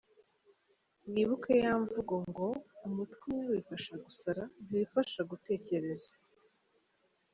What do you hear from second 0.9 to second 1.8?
Mwibuke ya